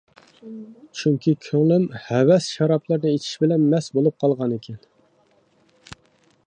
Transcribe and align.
چۈنكى 0.99 1.33
كۆڭلۈم 1.47 1.85
ھەۋەس 2.05 2.47
شارابلىرىنى 2.55 3.13
ئىچىش 3.19 3.35
بىلەن 3.45 3.69
مەست 3.75 3.95
بولۇپ 3.99 4.19
قالغان 4.25 4.57
ئىكەن. 4.59 4.83